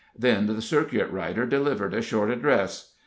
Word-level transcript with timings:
Then 0.17 0.47
the 0.47 0.63
circuit 0.63 1.11
rider 1.11 1.45
delivered 1.45 1.93
a 1.93 2.01
short 2.01 2.31
address. 2.31 2.93